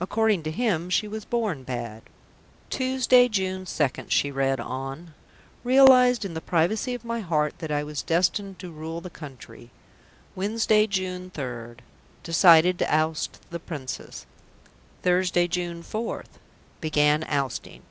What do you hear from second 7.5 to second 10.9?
that I was destined to rule the country. Wednesday,